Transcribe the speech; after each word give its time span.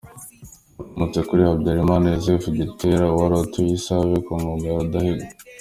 Wakomotse 0.79 1.19
kuri 1.29 1.41
Habyarimana 1.47 2.05
Yozefu 2.13 2.47
Gitera 2.59 3.05
wari 3.17 3.35
utuye 3.43 3.71
i 3.77 3.81
Save 3.85 4.15
ku 4.25 4.31
ngoma 4.39 4.65
ya 4.67 4.77
Rudahigwa. 4.77 5.25